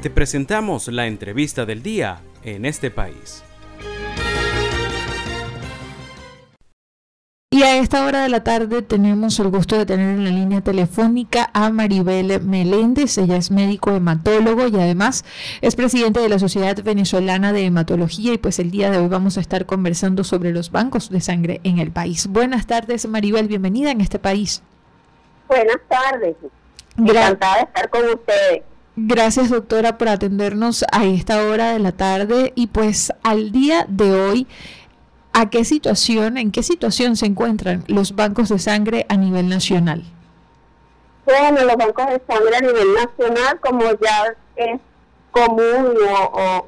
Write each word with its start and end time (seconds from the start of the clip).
Te 0.00 0.10
presentamos 0.10 0.86
la 0.86 1.08
entrevista 1.08 1.66
del 1.66 1.82
día 1.82 2.20
en 2.44 2.64
este 2.64 2.88
país. 2.88 3.42
Y 7.50 7.64
a 7.64 7.78
esta 7.78 8.06
hora 8.06 8.22
de 8.22 8.28
la 8.28 8.44
tarde 8.44 8.82
tenemos 8.82 9.40
el 9.40 9.48
gusto 9.48 9.76
de 9.76 9.86
tener 9.86 10.10
en 10.10 10.22
la 10.22 10.30
línea 10.30 10.60
telefónica 10.60 11.50
a 11.52 11.70
Maribel 11.70 12.40
Meléndez. 12.42 13.18
Ella 13.18 13.36
es 13.36 13.50
médico 13.50 13.90
hematólogo 13.90 14.68
y 14.68 14.76
además 14.76 15.24
es 15.62 15.74
presidente 15.74 16.20
de 16.20 16.28
la 16.28 16.38
Sociedad 16.38 16.80
Venezolana 16.80 17.52
de 17.52 17.64
Hematología. 17.64 18.34
Y 18.34 18.38
pues 18.38 18.60
el 18.60 18.70
día 18.70 18.92
de 18.92 18.98
hoy 18.98 19.08
vamos 19.08 19.36
a 19.36 19.40
estar 19.40 19.66
conversando 19.66 20.22
sobre 20.22 20.52
los 20.52 20.70
bancos 20.70 21.10
de 21.10 21.20
sangre 21.20 21.60
en 21.64 21.80
el 21.80 21.90
país. 21.90 22.28
Buenas 22.28 22.68
tardes, 22.68 23.08
Maribel. 23.08 23.48
Bienvenida 23.48 23.90
en 23.90 24.00
este 24.00 24.20
país. 24.20 24.62
Buenas 25.48 25.78
tardes. 25.88 26.36
Encantada 26.96 27.56
de 27.56 27.62
estar 27.62 27.90
con 27.90 28.08
ustedes. 28.10 28.62
Gracias 29.00 29.50
doctora 29.50 29.96
por 29.96 30.08
atendernos 30.08 30.84
a 30.90 31.04
esta 31.04 31.44
hora 31.46 31.72
de 31.72 31.78
la 31.78 31.92
tarde 31.92 32.52
y 32.56 32.66
pues 32.66 33.12
al 33.22 33.52
día 33.52 33.86
de 33.88 34.12
hoy 34.12 34.46
¿A 35.32 35.50
qué 35.50 35.64
situación, 35.64 36.36
en 36.36 36.50
qué 36.50 36.64
situación 36.64 37.14
se 37.14 37.26
encuentran 37.26 37.84
los 37.86 38.16
bancos 38.16 38.48
de 38.48 38.58
sangre 38.58 39.06
a 39.08 39.16
nivel 39.16 39.48
nacional? 39.48 40.02
Bueno, 41.24 41.64
los 41.64 41.76
bancos 41.76 42.06
de 42.08 42.20
sangre 42.26 42.56
a 42.56 42.60
nivel 42.60 42.94
nacional, 42.94 43.60
como 43.60 43.84
ya 44.00 44.34
es 44.56 44.80
común 45.30 45.94
o, 46.10 46.64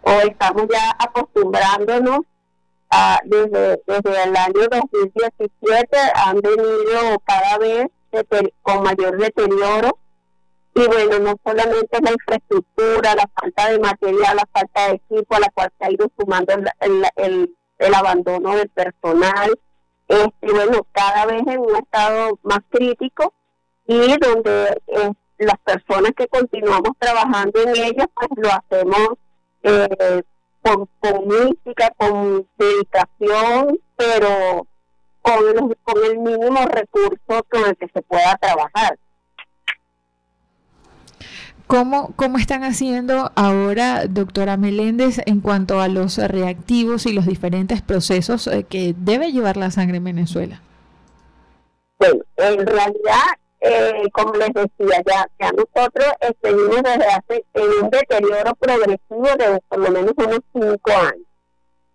o, 0.00 0.10
estamos 0.20 0.68
ya 0.72 0.96
acostumbrándonos 0.98 2.20
a, 2.88 3.20
desde, 3.24 3.82
desde 3.86 4.22
el 4.24 4.36
año 4.36 4.68
2017, 4.70 5.98
han 6.14 6.40
venido 6.40 7.20
cada 7.26 7.58
vez 7.58 7.88
con 8.62 8.84
mayor 8.84 9.18
deterioro. 9.18 9.98
Y 10.76 10.86
bueno, 10.86 11.18
no 11.18 11.34
solamente 11.44 11.98
la 12.02 12.12
infraestructura, 12.12 13.14
la 13.14 13.28
falta 13.40 13.70
de 13.70 13.78
material, 13.78 14.36
la 14.36 14.48
falta 14.52 14.88
de 14.88 14.94
equipo, 14.94 15.34
a 15.34 15.40
la 15.40 15.50
cual 15.50 15.72
se 15.78 15.84
ha 15.84 15.90
ido 15.90 16.10
sumando 16.16 16.54
el 16.76 17.56
el 17.78 17.94
abandono 17.94 18.56
del 18.56 18.68
personal, 18.70 19.58
este, 20.08 20.52
bueno, 20.52 20.86
cada 20.92 21.26
vez 21.26 21.42
en 21.46 21.60
un 21.60 21.76
estado 21.76 22.38
más 22.42 22.60
crítico 22.70 23.32
y 23.86 24.16
donde 24.18 24.80
eh, 24.86 25.10
las 25.38 25.58
personas 25.58 26.12
que 26.16 26.28
continuamos 26.28 26.92
trabajando 26.98 27.60
en 27.60 27.70
ellas, 27.70 28.06
pues 28.14 28.30
lo 28.36 28.48
hacemos 28.50 29.08
eh, 29.62 30.22
con, 30.62 30.88
con 31.00 31.28
mística, 31.28 31.92
con 31.96 32.46
dedicación, 32.56 33.78
pero 33.96 34.66
con, 35.22 35.74
con 35.82 36.04
el 36.04 36.18
mínimo 36.18 36.60
recurso 36.66 37.44
con 37.50 37.64
el 37.66 37.76
que 37.76 37.88
se 37.88 38.02
pueda 38.02 38.36
trabajar. 38.36 38.98
¿Cómo, 41.66 42.12
¿Cómo 42.14 42.38
están 42.38 42.62
haciendo 42.62 43.32
ahora, 43.34 44.06
doctora 44.06 44.56
Meléndez, 44.56 45.20
en 45.26 45.40
cuanto 45.40 45.80
a 45.80 45.88
los 45.88 46.16
reactivos 46.16 47.06
y 47.06 47.12
los 47.12 47.26
diferentes 47.26 47.82
procesos 47.82 48.46
eh, 48.46 48.64
que 48.68 48.94
debe 48.96 49.32
llevar 49.32 49.56
la 49.56 49.72
sangre 49.72 49.96
en 49.96 50.04
Venezuela? 50.04 50.60
Bueno, 51.98 52.22
en 52.36 52.66
realidad, 52.66 53.26
eh, 53.60 54.08
como 54.12 54.34
les 54.34 54.50
decía, 54.54 55.02
ya, 55.06 55.28
ya 55.40 55.50
nosotros 55.50 56.06
seguimos 56.40 56.82
desde 56.84 57.06
hace 57.06 57.44
en 57.54 57.84
un 57.84 57.90
deterioro 57.90 58.54
progresivo 58.54 59.28
de 59.36 59.60
por 59.68 59.78
lo 59.80 59.90
menos 59.90 60.12
unos 60.16 60.40
cinco 60.52 60.92
años. 60.92 61.26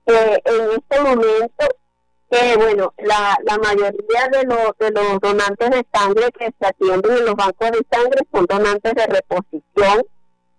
Eh, 0.08 0.42
en 0.44 0.72
este 0.72 1.02
momento 1.02 1.66
que 2.32 2.56
bueno, 2.56 2.94
la, 2.98 3.38
la 3.44 3.58
mayoría 3.58 4.30
de 4.32 4.44
los, 4.46 5.20
donantes 5.22 5.70
de 5.70 5.86
sangre 5.94 6.32
que 6.32 6.46
se 6.58 6.66
atienden 6.66 7.18
en 7.18 7.26
los 7.26 7.36
bancos 7.36 7.72
de 7.72 7.86
sangre 7.92 8.22
son 8.32 8.46
donantes 8.46 8.94
de 8.96 9.06
reposición, 9.06 10.06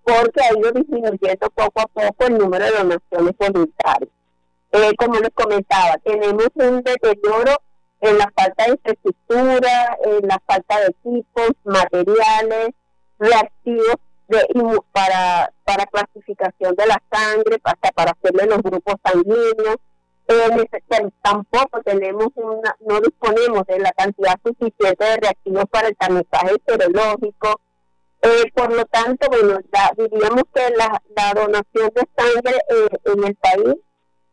porque 0.05 0.43
ha 0.43 0.59
ido 0.59 0.71
disminuyendo 0.73 1.49
poco 1.55 1.81
a 1.81 1.87
poco 1.87 2.27
el 2.27 2.37
número 2.37 2.67
de 2.67 2.73
donaciones 2.73 3.35
voluntarias. 3.39 4.11
Eh, 4.73 4.93
como 4.99 5.19
les 5.19 5.31
comentaba, 5.31 5.97
tenemos 6.05 6.49
un 6.55 6.83
deterioro 6.83 7.57
en 8.03 8.19
la 8.19 8.31
falta 8.37 8.65
de 8.65 8.73
infraestructura, 8.73 9.99
en 10.05 10.29
la 10.29 10.43
falta 10.47 10.79
de 10.79 10.87
equipos, 10.89 11.53
materiales, 11.65 12.69
reactivos 13.19 13.97
de, 14.29 14.47
para, 14.93 15.51
para 15.65 15.87
clasificación 15.87 16.75
de 16.75 16.87
la 16.87 17.03
sangre, 17.11 17.59
para, 17.61 17.77
para 17.95 18.11
hacerle 18.11 18.47
los 18.47 18.63
grupos 18.63 18.97
sanguíneos, 19.03 19.77
tampoco 21.23 21.83
tenemos 21.85 22.29
una, 22.35 22.77
no 22.81 23.01
disponemos 23.01 23.67
de 23.67 23.79
la 23.79 23.93
cantidad 23.93 24.39
suficiente 24.45 25.05
de 25.05 25.17
reactivos 25.17 25.65
para 25.71 25.89
el 25.89 25.97
tamizaje 25.97 26.57
serológico. 26.67 27.61
Eh, 28.23 28.53
por 28.55 28.73
lo 28.73 28.85
tanto, 28.87 29.29
bueno, 29.29 29.59
diríamos 29.97 30.45
que 30.55 30.63
la, 30.77 31.03
donación 31.35 31.91
de 31.95 32.09
sangre 32.17 32.57
eh, 32.69 32.89
en 33.05 33.25
el 33.25 33.35
país 33.37 33.75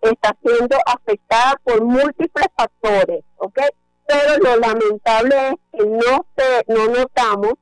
está 0.02 0.38
siendo 0.44 0.78
afectada 0.86 1.60
por 1.64 1.84
múltiples 1.84 2.48
factores, 2.56 3.24
¿ok? 3.38 3.60
Pero 4.06 4.38
lo 4.44 4.56
lamentable 4.58 5.36
es 5.50 5.56
que 5.72 5.86
no, 5.86 6.26
se, 6.38 6.64
no 6.68 6.86
notamos 6.88 7.54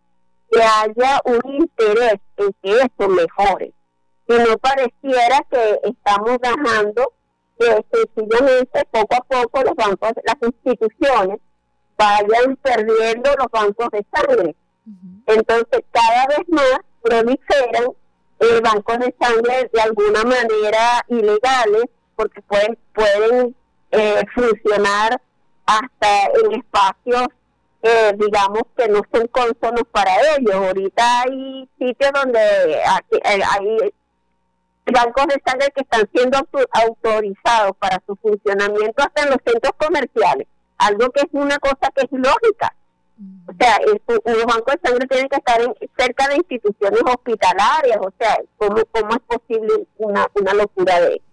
que 0.51 0.61
haya 0.61 1.21
un 1.25 1.41
interés 1.53 2.19
en 2.38 2.53
que 2.61 2.81
esto 2.81 3.07
mejore. 3.07 3.73
Y 4.27 4.33
no 4.33 4.57
pareciera 4.57 5.45
que 5.49 5.79
estamos 5.83 6.38
dejando 6.41 7.13
que 7.59 7.85
sencillamente 7.91 8.88
poco 8.91 9.16
a 9.16 9.22
poco 9.22 9.63
los 9.63 9.75
bancos, 9.75 10.12
las 10.23 10.35
instituciones 10.41 11.40
vayan 11.97 12.56
perdiendo 12.57 13.31
los 13.38 13.47
bancos 13.51 13.90
de 13.91 14.06
sangre. 14.13 14.56
Entonces 15.25 15.81
cada 15.91 16.28
vez 16.28 16.47
más 16.47 16.79
proliferan 17.01 17.85
eh, 18.40 18.62
bancos 18.63 19.00
de 19.00 19.16
sangre 19.19 19.69
de 19.73 19.81
alguna 19.81 20.23
manera 20.23 21.03
ilegales 21.07 21.85
porque 22.16 22.41
pueden, 22.44 22.78
pueden 22.94 23.56
eh, 23.91 24.24
funcionar 24.34 25.22
hasta 25.66 26.25
en 26.44 26.59
espacios 26.59 27.28
eh, 27.84 28.12
digamos 28.18 28.63
que 28.75 28.88
no 28.89 29.01
son 29.13 29.28
consonos 29.28 29.84
para 29.91 30.12
ellos. 30.35 30.56
Ahorita 30.56 31.22
hay 31.22 31.69
sitios 31.78 32.12
donde 32.13 32.39
hay 32.39 33.94
bancos 34.94 35.28
de 35.28 35.42
sangre 35.46 35.68
que 35.75 35.81
están 35.81 36.09
siendo 36.14 36.38
autorizados 36.72 37.75
para 37.78 38.02
su 38.06 38.16
funcionamiento 38.18 39.03
hasta 39.03 39.24
en 39.24 39.30
los 39.30 39.40
centros 39.46 39.74
comerciales, 39.78 40.48
algo 40.78 41.09
que 41.12 41.22
es 41.22 41.28
una 41.31 41.58
cosa 41.59 41.92
que 41.96 42.03
es 42.06 42.12
lógica. 42.12 42.74
O 43.48 43.53
sea, 43.59 43.80
los 43.84 44.46
bancos 44.46 44.75
de 44.75 44.90
sangre 44.90 45.08
tienen 45.08 45.28
que 45.28 45.38
estar 45.38 45.59
cerca 45.98 46.28
de 46.28 46.36
instituciones 46.36 47.02
hospitalarias, 47.02 47.98
o 48.00 48.14
sea, 48.20 48.38
¿cómo, 48.58 48.84
cómo 48.92 49.09
es 49.12 49.22
posible 49.22 49.88
una, 49.98 50.28
una 50.36 50.53
locura 50.53 51.00
de 51.00 51.16
esta? 51.16 51.26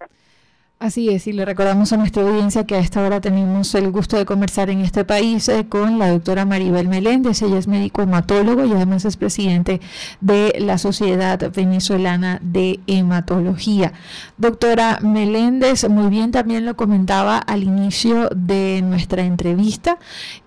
Así 0.84 1.08
es, 1.08 1.26
y 1.26 1.32
le 1.32 1.46
recordamos 1.46 1.94
a 1.94 1.96
nuestra 1.96 2.22
audiencia 2.24 2.66
que 2.66 2.74
a 2.74 2.78
esta 2.78 3.00
hora 3.00 3.18
tenemos 3.18 3.74
el 3.74 3.90
gusto 3.90 4.18
de 4.18 4.26
conversar 4.26 4.68
en 4.68 4.82
este 4.82 5.02
país 5.06 5.48
eh, 5.48 5.64
con 5.66 5.98
la 5.98 6.10
doctora 6.10 6.44
Maribel 6.44 6.88
Meléndez. 6.88 7.40
Ella 7.40 7.56
es 7.56 7.66
médico 7.66 8.02
hematólogo 8.02 8.66
y 8.66 8.72
además 8.72 9.06
es 9.06 9.16
presidente 9.16 9.80
de 10.20 10.54
la 10.58 10.76
Sociedad 10.76 11.40
Venezolana 11.54 12.38
de 12.42 12.80
Hematología. 12.86 13.94
Doctora 14.36 14.98
Meléndez, 15.00 15.88
muy 15.88 16.10
bien 16.10 16.32
también 16.32 16.66
lo 16.66 16.76
comentaba 16.76 17.38
al 17.38 17.62
inicio 17.62 18.28
de 18.36 18.82
nuestra 18.84 19.24
entrevista 19.24 19.96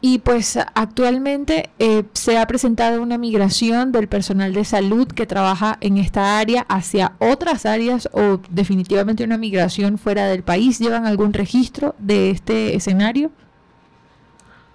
y 0.01 0.19
pues 0.19 0.59
actualmente 0.75 1.71
eh, 1.79 2.03
se 2.13 2.37
ha 2.37 2.45
presentado 2.45 3.01
una 3.01 3.17
migración 3.17 3.91
del 3.91 4.07
personal 4.07 4.53
de 4.53 4.65
salud 4.65 5.07
que 5.07 5.25
trabaja 5.25 5.79
en 5.81 5.97
esta 5.97 6.37
área 6.37 6.61
hacia 6.69 7.13
otras 7.17 7.65
áreas 7.65 8.07
o 8.11 8.39
definitivamente 8.51 9.23
una 9.23 9.39
migración 9.39 9.97
fuera 9.97 10.26
del 10.27 10.43
país 10.43 10.79
llevan 10.79 11.05
algún 11.05 11.33
registro 11.33 11.95
de 11.97 12.31
este 12.31 12.75
escenario? 12.75 13.31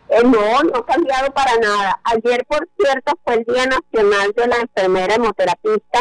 Eh, 0.08 0.22
no, 0.24 0.62
no 0.62 0.78
ha 0.78 0.86
cambiado 0.86 1.32
para 1.32 1.56
nada. 1.56 2.00
Ayer, 2.04 2.44
por 2.46 2.69
cierto, 2.78 3.12
fue 3.25 3.34
el 3.34 3.44
Día 3.44 3.66
Nacional 3.66 4.32
de 4.37 4.46
la 4.46 4.56
Enfermera 4.56 5.14
Hemoterapista 5.14 6.00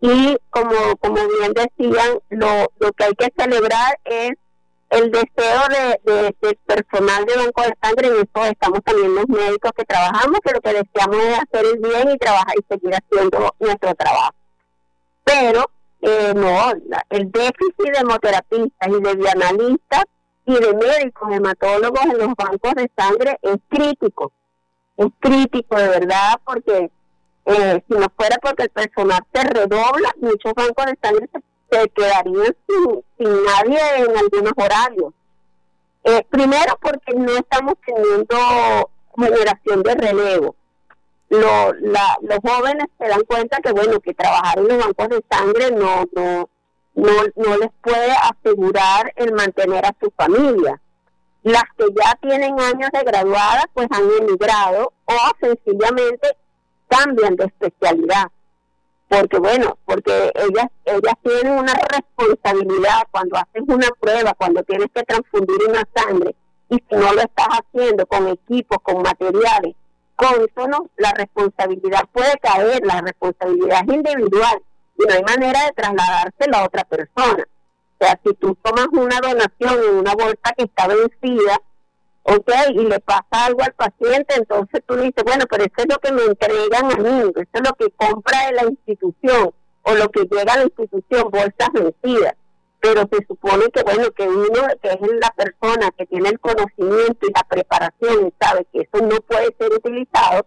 y 0.00 0.36
como, 0.50 0.96
como 1.00 1.16
bien 1.16 1.52
decían, 1.52 2.20
lo, 2.30 2.70
lo 2.78 2.92
que 2.92 3.04
hay 3.04 3.14
que 3.14 3.32
celebrar 3.36 3.98
es 4.04 4.32
el 4.90 5.10
deseo 5.10 5.60
de, 5.68 6.34
del 6.40 6.56
personal 6.66 7.24
de 7.24 7.36
banco 7.36 7.62
de 7.62 7.74
sangre, 7.80 8.08
en 8.08 8.14
eso 8.14 8.44
estamos 8.46 8.80
también 8.84 9.14
los 9.14 9.28
médicos 9.28 9.72
que 9.76 9.84
trabajamos, 9.84 10.40
que 10.44 10.52
lo 10.52 10.60
que 10.60 10.72
deseamos 10.72 11.16
es 11.16 11.38
hacer 11.38 11.66
el 11.66 11.78
bien 11.78 12.10
y 12.10 12.18
trabajar 12.18 12.54
y 12.58 12.64
seguir 12.68 12.94
haciendo 12.94 13.54
nuestro 13.60 13.94
trabajo. 13.94 14.34
Pero 15.22 15.70
eh, 16.02 16.32
no, 16.34 16.72
el 17.10 17.30
déficit 17.30 17.92
de 17.92 17.98
hemoterapistas 17.98 18.88
y 18.88 19.02
de 19.02 19.14
bioanalistas 19.14 20.04
y 20.46 20.54
de 20.54 20.74
médicos 20.74 21.30
hematólogos 21.30 22.04
en 22.04 22.18
los 22.18 22.34
bancos 22.34 22.74
de 22.74 22.90
sangre 22.96 23.38
es 23.42 23.56
crítico. 23.68 24.32
Es 24.96 25.08
crítico 25.18 25.76
de 25.76 25.88
verdad 25.88 26.40
porque 26.44 26.90
eh, 27.46 27.84
si 27.86 27.94
no 27.94 28.06
fuera 28.16 28.36
porque 28.40 28.64
el 28.64 28.70
personal 28.70 29.20
se 29.32 29.42
redobla, 29.44 30.10
muchos 30.20 30.54
bancos 30.54 30.86
de 30.86 30.98
sangre 31.02 31.28
se, 31.70 31.88
quedarían 31.90 32.56
sin, 32.66 33.44
nadie 33.44 33.78
en 33.98 34.16
algunos 34.16 34.52
horarios. 34.56 35.12
Eh, 36.04 36.24
primero 36.30 36.78
porque 36.80 37.12
no 37.14 37.32
estamos 37.36 37.74
teniendo 37.84 38.90
generación 39.16 39.82
de 39.82 39.94
relevo. 39.94 40.56
Lo, 41.30 41.72
la, 41.74 42.18
los 42.22 42.38
jóvenes 42.42 42.86
se 42.98 43.08
dan 43.08 43.22
cuenta 43.22 43.60
que, 43.60 43.72
bueno, 43.72 44.00
que 44.00 44.14
trabajar 44.14 44.58
en 44.58 44.68
los 44.68 44.78
bancos 44.78 45.08
de 45.08 45.24
sangre 45.30 45.70
no, 45.70 46.04
no, 46.12 46.50
no, 46.94 47.12
no 47.36 47.56
les 47.56 47.70
puede 47.80 48.12
asegurar 48.12 49.12
el 49.16 49.32
mantener 49.32 49.86
a 49.86 49.94
su 50.00 50.10
familia. 50.16 50.80
Las 51.42 51.64
que 51.78 51.86
ya 51.96 52.16
tienen 52.20 52.60
años 52.60 52.90
de 52.92 53.02
graduada, 53.04 53.64
pues 53.72 53.86
han 53.90 54.10
emigrado 54.20 54.92
o 55.04 55.14
sencillamente 55.40 56.36
cambian 56.88 57.36
de 57.36 57.44
especialidad. 57.44 58.26
Porque 59.08 59.38
bueno, 59.38 59.78
porque 59.86 60.32
ellas, 60.34 60.66
ellas 60.84 61.14
tienen 61.22 61.58
una 61.58 61.74
responsabilidad 61.74 63.02
cuando 63.10 63.38
haces 63.38 63.62
una 63.66 63.88
prueba, 63.98 64.34
cuando 64.34 64.62
tienes 64.64 64.88
que 64.94 65.02
transfundir 65.04 65.68
una 65.68 65.88
sangre, 65.94 66.34
y 66.68 66.76
si 66.76 66.96
no 66.96 67.12
lo 67.12 67.20
estás 67.20 67.48
haciendo 67.48 68.06
con 68.06 68.28
equipos, 68.28 68.78
con 68.82 69.02
materiales, 69.02 69.74
la 70.96 71.12
responsabilidad 71.12 72.02
puede 72.12 72.32
caer, 72.42 72.80
la 72.84 73.00
responsabilidad 73.00 73.82
es 73.86 73.94
individual 73.94 74.62
y 74.98 75.06
no 75.06 75.14
hay 75.14 75.22
manera 75.22 75.64
de 75.64 75.72
trasladárselo 75.72 76.56
a 76.56 76.64
otra 76.64 76.84
persona. 76.84 77.44
O 77.98 78.04
sea, 78.04 78.20
si 78.24 78.34
tú 78.34 78.56
tomas 78.62 78.88
una 78.92 79.20
donación 79.20 79.84
en 79.88 79.96
una 79.96 80.14
bolsa 80.14 80.54
que 80.56 80.64
está 80.64 80.86
vencida, 80.88 81.60
ok, 82.22 82.50
y 82.70 82.84
le 82.84 83.00
pasa 83.00 83.46
algo 83.46 83.62
al 83.62 83.72
paciente, 83.72 84.34
entonces 84.36 84.82
tú 84.86 84.96
dices, 84.96 85.24
bueno, 85.24 85.44
pero 85.48 85.64
eso 85.64 85.74
es 85.76 85.86
lo 85.88 85.98
que 85.98 86.12
me 86.12 86.24
entregan 86.24 86.92
a 86.92 86.96
mí, 86.96 87.32
eso 87.34 87.48
es 87.52 87.68
lo 87.68 87.74
que 87.74 87.90
compra 87.96 88.46
de 88.46 88.52
la 88.52 88.64
institución 88.64 89.50
o 89.82 89.94
lo 89.94 90.08
que 90.10 90.20
llega 90.30 90.52
a 90.52 90.58
la 90.58 90.64
institución, 90.64 91.30
bolsas 91.30 91.68
vencidas 91.72 92.34
pero 92.80 93.02
se 93.12 93.24
supone 93.26 93.68
que 93.70 93.82
bueno 93.82 94.10
que 94.12 94.26
uno 94.26 94.68
que 94.82 94.88
es 94.88 95.00
la 95.20 95.30
persona 95.36 95.90
que 95.96 96.06
tiene 96.06 96.30
el 96.30 96.40
conocimiento 96.40 97.26
y 97.26 97.32
la 97.32 97.44
preparación 97.44 98.28
y 98.28 98.34
sabe 98.40 98.66
que 98.72 98.80
eso 98.80 99.04
no 99.04 99.20
puede 99.20 99.54
ser 99.58 99.72
utilizado 99.72 100.46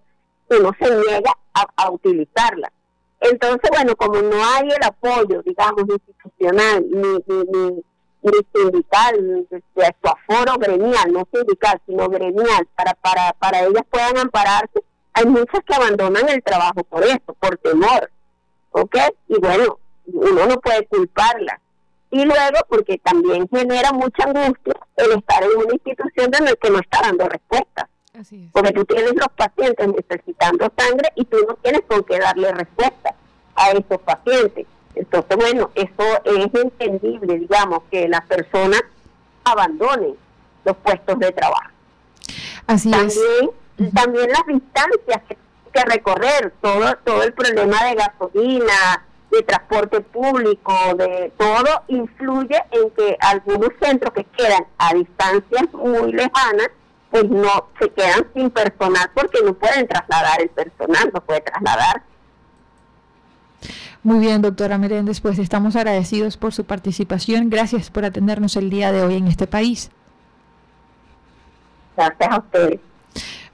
uno 0.49 0.71
se 0.79 0.89
niega 0.95 1.31
a, 1.53 1.91
utilizarla 1.91 2.71
entonces 3.19 3.69
bueno 3.71 3.95
como 3.95 4.21
no 4.21 4.43
hay 4.43 4.67
el 4.69 4.83
apoyo 4.83 5.41
digamos 5.43 5.83
institucional 5.87 6.85
ni, 6.89 7.23
ni, 7.27 7.83
ni, 8.23 8.31
sindical 8.53 9.15
ni 9.21 9.47
su 9.47 10.07
aforo 10.09 10.57
gremial 10.57 11.13
no 11.13 11.27
sindical 11.31 11.79
sino 11.85 12.09
gremial 12.09 12.67
para 12.75 12.93
para 12.95 13.33
para 13.33 13.61
ellas 13.61 13.83
puedan 13.89 14.17
ampararse 14.17 14.83
hay 15.13 15.25
muchas 15.25 15.63
que 15.65 15.75
abandonan 15.75 16.27
el 16.29 16.41
trabajo 16.41 16.83
por 16.83 17.03
eso 17.03 17.35
por 17.39 17.57
temor 17.57 18.09
¿ok? 18.71 18.95
y 19.27 19.39
bueno 19.39 19.77
uno 20.07 20.45
no 20.47 20.59
puede 20.59 20.85
culparla 20.87 21.59
y 22.13 22.25
luego 22.25 22.59
porque 22.69 22.99
también 22.99 23.49
genera 23.49 23.91
mucha 23.91 24.25
angustia 24.25 24.75
el 24.97 25.13
estar 25.13 25.41
en 25.41 25.57
una 25.57 25.73
institución 25.73 26.31
en 26.31 26.45
la 26.45 26.53
que 26.53 26.69
no 26.69 26.77
está 26.77 27.01
dando 27.01 27.27
respuesta. 27.27 27.89
Porque 28.51 28.71
tú 28.71 28.85
tienes 28.85 29.15
los 29.15 29.29
pacientes 29.35 29.87
necesitando 29.87 30.71
sangre 30.77 31.09
y 31.15 31.25
tú 31.25 31.37
no 31.47 31.55
tienes 31.55 31.81
con 31.87 32.03
qué 32.03 32.19
darle 32.19 32.51
respuesta 32.51 33.15
a 33.55 33.71
esos 33.71 33.99
pacientes. 34.05 34.67
Entonces, 34.93 35.37
bueno, 35.37 35.71
eso 35.73 36.21
es 36.23 36.53
entendible, 36.53 37.39
digamos, 37.39 37.79
que 37.89 38.07
las 38.07 38.21
personas 38.27 38.83
abandonen 39.43 40.15
los 40.65 40.77
puestos 40.77 41.17
de 41.17 41.31
trabajo. 41.31 41.71
Así 42.67 42.91
también, 42.91 43.91
También 43.91 44.29
las 44.29 44.45
distancias 44.45 45.21
que, 45.27 45.37
que 45.73 45.83
recorrer, 45.85 46.53
todo, 46.61 46.95
todo 47.03 47.23
el 47.23 47.33
problema 47.33 47.83
de 47.85 47.95
gasolina, 47.95 49.03
de 49.33 49.43
transporte 49.43 50.01
público, 50.01 50.73
de 50.95 51.31
todo, 51.37 51.83
influye 51.87 52.57
en 52.71 52.89
que 52.91 53.17
algunos 53.19 53.69
centros 53.81 54.13
que 54.13 54.23
quedan 54.23 54.65
a 54.77 54.93
distancias 54.93 55.73
muy 55.73 56.11
lejanas, 56.11 56.69
pues 57.09 57.29
no 57.29 57.67
se 57.79 57.89
quedan 57.89 58.25
sin 58.33 58.49
personal 58.49 59.09
porque 59.13 59.39
no 59.43 59.53
pueden 59.53 59.87
trasladar 59.87 60.41
el 60.41 60.49
personal, 60.49 61.11
no 61.13 61.21
puede 61.21 61.41
trasladar. 61.41 62.03
Muy 64.03 64.19
bien, 64.19 64.41
doctora 64.41 64.77
Meréndez, 64.77 65.21
pues 65.21 65.39
estamos 65.39 65.75
agradecidos 65.75 66.35
por 66.35 66.53
su 66.53 66.65
participación. 66.65 67.49
Gracias 67.49 67.89
por 67.89 68.03
atendernos 68.03 68.55
el 68.57 68.69
día 68.69 68.91
de 68.91 69.01
hoy 69.01 69.15
en 69.15 69.27
este 69.27 69.47
país. 69.47 69.91
Gracias 71.95 72.29
a 72.29 72.37
ustedes. 72.39 72.79